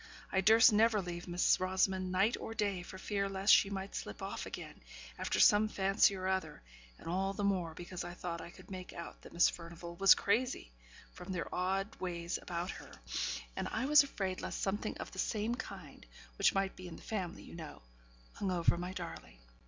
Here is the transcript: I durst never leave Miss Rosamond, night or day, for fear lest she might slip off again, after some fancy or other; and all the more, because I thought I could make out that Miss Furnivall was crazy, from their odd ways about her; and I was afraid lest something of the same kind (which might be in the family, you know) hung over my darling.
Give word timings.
I 0.31 0.41
durst 0.41 0.73
never 0.73 0.99
leave 0.99 1.27
Miss 1.27 1.59
Rosamond, 1.59 2.11
night 2.11 2.35
or 2.39 2.55
day, 2.55 2.81
for 2.81 2.97
fear 2.97 3.29
lest 3.29 3.53
she 3.53 3.69
might 3.69 3.93
slip 3.93 4.19
off 4.19 4.47
again, 4.47 4.81
after 5.19 5.39
some 5.39 5.67
fancy 5.67 6.15
or 6.15 6.27
other; 6.27 6.63
and 6.97 7.07
all 7.07 7.33
the 7.35 7.43
more, 7.43 7.75
because 7.75 8.03
I 8.03 8.15
thought 8.15 8.41
I 8.41 8.49
could 8.49 8.71
make 8.71 8.93
out 8.93 9.21
that 9.21 9.31
Miss 9.31 9.47
Furnivall 9.47 9.97
was 9.97 10.15
crazy, 10.15 10.71
from 11.13 11.31
their 11.31 11.53
odd 11.53 11.95
ways 11.97 12.39
about 12.41 12.71
her; 12.71 12.91
and 13.55 13.67
I 13.67 13.85
was 13.85 14.01
afraid 14.01 14.41
lest 14.41 14.63
something 14.63 14.97
of 14.97 15.11
the 15.11 15.19
same 15.19 15.53
kind 15.53 16.03
(which 16.39 16.55
might 16.55 16.75
be 16.75 16.87
in 16.87 16.95
the 16.95 17.03
family, 17.03 17.43
you 17.43 17.53
know) 17.53 17.83
hung 18.33 18.49
over 18.49 18.79
my 18.79 18.93
darling. 18.93 19.37